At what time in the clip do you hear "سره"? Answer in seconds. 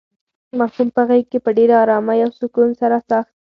2.81-2.97